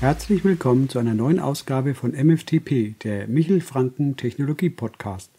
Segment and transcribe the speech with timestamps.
[0.00, 5.30] Herzlich willkommen zu einer neuen Ausgabe von MFTP, der Michel Franken Technologie Podcast.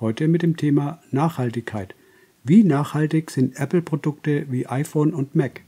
[0.00, 1.94] Heute mit dem Thema Nachhaltigkeit.
[2.42, 5.60] Wie nachhaltig sind Apple-Produkte wie iPhone und Mac?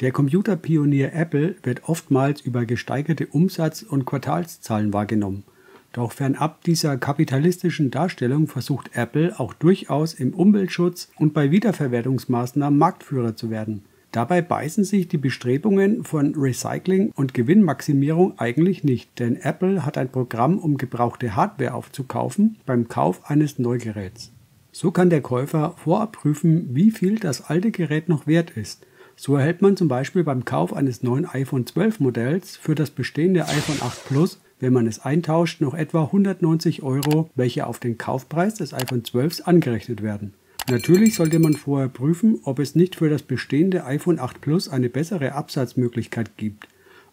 [0.00, 5.44] Der Computerpionier Apple wird oftmals über gesteigerte Umsatz- und Quartalszahlen wahrgenommen.
[5.92, 13.36] Doch fernab dieser kapitalistischen Darstellung versucht Apple auch durchaus im Umweltschutz und bei Wiederverwertungsmaßnahmen Marktführer
[13.36, 13.84] zu werden.
[14.12, 20.10] Dabei beißen sich die Bestrebungen von Recycling und Gewinnmaximierung eigentlich nicht, denn Apple hat ein
[20.10, 24.30] Programm, um gebrauchte Hardware aufzukaufen beim Kauf eines Neugeräts.
[24.70, 28.86] So kann der Käufer vorab prüfen, wie viel das alte Gerät noch wert ist.
[29.16, 33.46] So erhält man zum Beispiel beim Kauf eines neuen iPhone 12 Modells für das bestehende
[33.46, 38.54] iPhone 8 Plus, wenn man es eintauscht, noch etwa 190 Euro, welche auf den Kaufpreis
[38.54, 40.34] des iPhone 12 angerechnet werden.
[40.70, 44.88] Natürlich sollte man vorher prüfen, ob es nicht für das bestehende iPhone 8 Plus eine
[44.88, 46.68] bessere Absatzmöglichkeit gibt.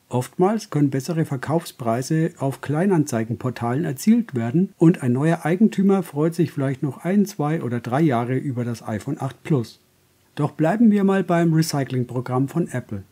[0.07, 6.83] Oftmals können bessere Verkaufspreise auf Kleinanzeigenportalen erzielt werden und ein neuer Eigentümer freut sich vielleicht
[6.83, 9.79] noch ein, zwei oder drei Jahre über das iPhone 8 Plus.
[10.35, 13.03] Doch bleiben wir mal beim Recyclingprogramm von Apple.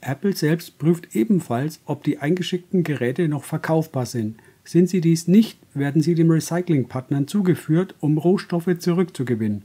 [0.00, 4.38] Apple selbst prüft ebenfalls, ob die eingeschickten Geräte noch verkaufbar sind.
[4.64, 9.62] Sind sie dies nicht, werden sie dem Recyclingpartnern zugeführt, um Rohstoffe zurückzugewinnen.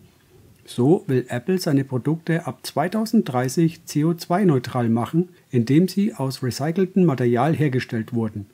[0.70, 8.14] So will Apple seine Produkte ab 2030 CO2-neutral machen, indem sie aus recyceltem Material hergestellt
[8.14, 8.45] wurden.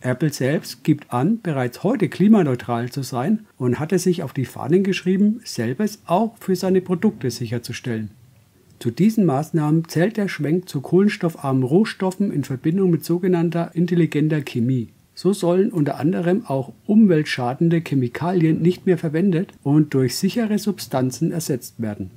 [0.00, 4.84] Apple selbst gibt an, bereits heute klimaneutral zu sein und hatte sich auf die Fahnen
[4.84, 8.12] geschrieben, selbes auch für seine Produkte sicherzustellen.
[8.78, 14.90] Zu diesen Maßnahmen zählt der Schwenk zu kohlenstoffarmen Rohstoffen in Verbindung mit sogenannter intelligenter Chemie.
[15.20, 21.82] So sollen unter anderem auch umweltschadende Chemikalien nicht mehr verwendet und durch sichere Substanzen ersetzt
[21.82, 22.12] werden.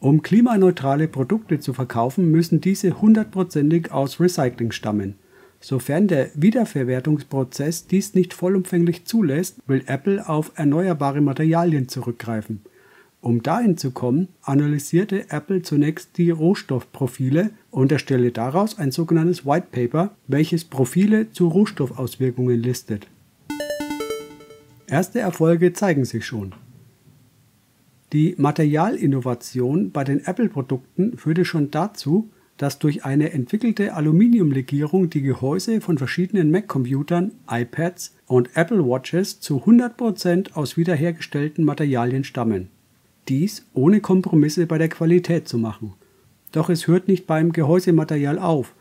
[0.00, 5.14] Um klimaneutrale Produkte zu verkaufen, müssen diese hundertprozentig aus Recycling stammen.
[5.60, 12.60] Sofern der Wiederverwertungsprozess dies nicht vollumfänglich zulässt, will Apple auf erneuerbare Materialien zurückgreifen.
[13.22, 19.68] Um dahin zu kommen, analysierte Apple zunächst die Rohstoffprofile und erstellte daraus ein sogenanntes White
[19.70, 23.06] Paper, welches Profile zu Rohstoffauswirkungen listet.
[24.88, 26.52] Erste Erfolge zeigen sich schon.
[28.12, 35.80] Die Materialinnovation bei den Apple-Produkten führte schon dazu, dass durch eine entwickelte Aluminiumlegierung die Gehäuse
[35.80, 42.68] von verschiedenen Mac-Computern, iPads und Apple Watches zu 100% aus wiederhergestellten Materialien stammen
[43.28, 45.94] dies ohne Kompromisse bei der Qualität zu machen.
[46.52, 48.74] Doch es hört nicht beim Gehäusematerial auf.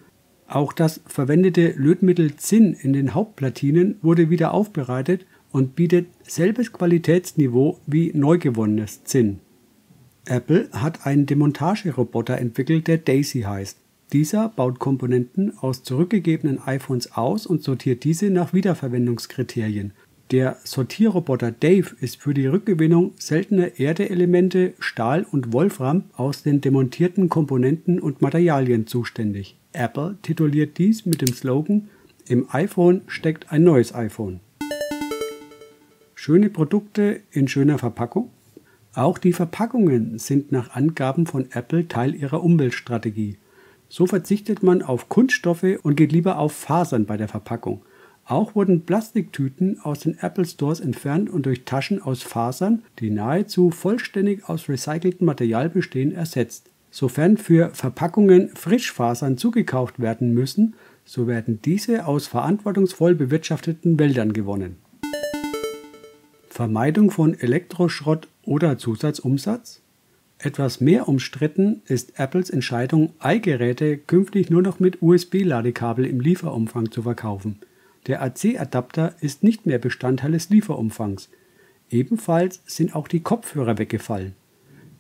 [0.47, 7.80] Auch das verwendete Lötmittel Zinn in den Hauptplatinen wurde wieder aufbereitet und bietet selbes Qualitätsniveau
[7.88, 9.40] wie neu gewonnenes Zinn.
[10.25, 13.78] Apple hat einen Demontageroboter entwickelt, der Daisy heißt.
[14.13, 19.94] Dieser baut Komponenten aus zurückgegebenen iPhones aus und sortiert diese nach Wiederverwendungskriterien
[20.31, 27.28] der Sortierroboter Dave ist für die Rückgewinnung seltener Erdeelemente, Stahl und Wolfram aus den demontierten
[27.28, 29.58] Komponenten und Materialien zuständig.
[29.74, 31.90] Apple tituliert dies mit dem Slogan
[32.28, 34.40] Im iPhone steckt ein neues iPhone.
[36.16, 38.30] Schöne Produkte in schöner Verpackung?
[38.94, 43.38] Auch die Verpackungen sind nach Angaben von Apple Teil ihrer Umweltstrategie.
[43.90, 47.81] So verzichtet man auf Kunststoffe und geht lieber auf Fasern bei der Verpackung.
[48.31, 53.72] Auch wurden Plastiktüten aus den Apple Stores entfernt und durch Taschen aus Fasern, die nahezu
[53.72, 56.69] vollständig aus recyceltem Material bestehen, ersetzt.
[56.92, 64.78] Sofern für Verpackungen Frischfasern zugekauft werden müssen, so werden diese aus verantwortungsvoll bewirtschafteten Wäldern gewonnen.
[66.48, 69.81] Vermeidung von Elektroschrott oder Zusatzumsatz?
[70.38, 77.02] Etwas mehr umstritten ist Apples Entscheidung, i-Geräte künftig nur noch mit USB-Ladekabel im Lieferumfang zu
[77.02, 77.59] verkaufen.
[78.07, 81.30] Der AC-Adapter ist nicht mehr Bestandteil des Lieferumfangs.
[81.89, 84.33] Ebenfalls sind auch die Kopfhörer weggefallen.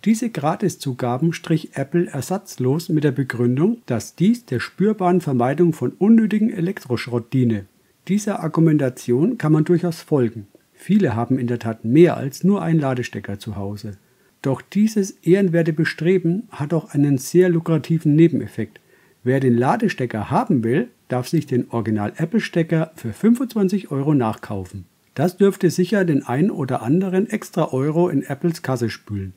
[0.05, 6.51] Diese Gratiszugaben strich Apple ersatzlos mit der Begründung, dass dies der spürbaren Vermeidung von unnötigen
[6.51, 7.65] Elektroschrott diene.
[8.07, 10.47] Dieser Argumentation kann man durchaus folgen.
[10.73, 13.97] Viele haben in der Tat mehr als nur einen Ladestecker zu Hause.
[14.41, 18.79] Doch dieses ehrenwerte Bestreben hat auch einen sehr lukrativen Nebeneffekt.
[19.23, 24.85] Wer den Ladestecker haben will, darf sich den Original-Apple-Stecker für 25 Euro nachkaufen.
[25.13, 29.33] Das dürfte sicher den ein oder anderen extra Euro in Apples Kasse spülen.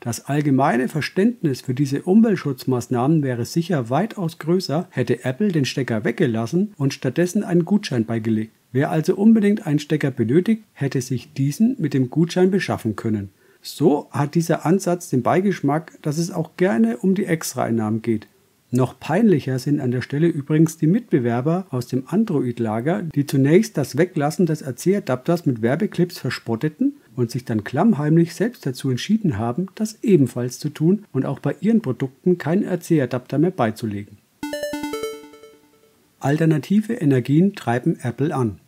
[0.00, 6.72] Das allgemeine Verständnis für diese Umweltschutzmaßnahmen wäre sicher weitaus größer, hätte Apple den Stecker weggelassen
[6.78, 8.52] und stattdessen einen Gutschein beigelegt.
[8.72, 13.28] Wer also unbedingt einen Stecker benötigt, hätte sich diesen mit dem Gutschein beschaffen können.
[13.60, 18.26] So hat dieser Ansatz den Beigeschmack, dass es auch gerne um die Extraeinnahmen geht.
[18.72, 23.96] Noch peinlicher sind an der Stelle übrigens die Mitbewerber aus dem Android-Lager, die zunächst das
[23.96, 29.98] Weglassen des RC-Adapters mit Werbeclips verspotteten und sich dann klammheimlich selbst dazu entschieden haben, das
[30.02, 34.18] ebenfalls zu tun und auch bei ihren Produkten keinen RC-Adapter mehr beizulegen.
[36.20, 38.60] Alternative Energien treiben Apple an.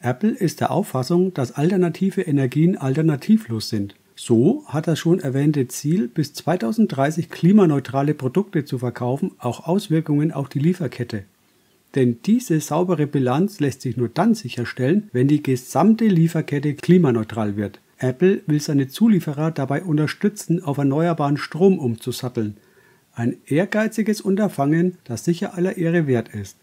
[0.00, 3.94] Apple ist der Auffassung, dass alternative Energien alternativlos sind.
[4.24, 10.48] So hat das schon erwähnte Ziel, bis 2030 klimaneutrale Produkte zu verkaufen, auch Auswirkungen auf
[10.48, 11.24] die Lieferkette.
[11.96, 17.80] Denn diese saubere Bilanz lässt sich nur dann sicherstellen, wenn die gesamte Lieferkette klimaneutral wird.
[17.98, 22.58] Apple will seine Zulieferer dabei unterstützen, auf erneuerbaren Strom umzusatteln.
[23.16, 26.58] Ein ehrgeiziges Unterfangen, das sicher aller Ehre wert ist.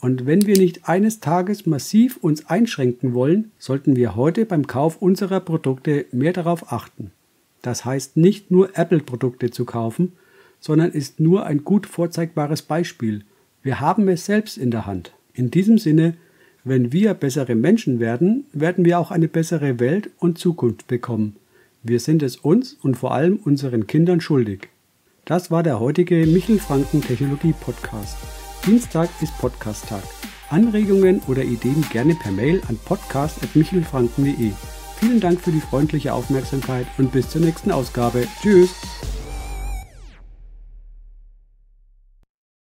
[0.00, 5.00] Und wenn wir nicht eines Tages massiv uns einschränken wollen, sollten wir heute beim Kauf
[5.00, 7.12] unserer Produkte mehr darauf achten.
[7.62, 10.12] Das heißt nicht nur Apple-Produkte zu kaufen,
[10.60, 13.24] sondern ist nur ein gut vorzeigbares Beispiel.
[13.62, 15.12] Wir haben es selbst in der Hand.
[15.34, 16.14] In diesem Sinne,
[16.64, 21.36] wenn wir bessere Menschen werden, werden wir auch eine bessere Welt und Zukunft bekommen.
[21.82, 24.68] Wir sind es uns und vor allem unseren Kindern schuldig.
[25.24, 28.18] Das war der heutige Michel Franken Technologie Podcast.
[28.66, 30.02] Dienstag ist Podcast-Tag.
[30.50, 34.79] Anregungen oder Ideen gerne per Mail an podcast.michelfranken.de.
[35.00, 38.28] Vielen Dank für die freundliche Aufmerksamkeit und bis zur nächsten Ausgabe.
[38.42, 38.70] Tschüss!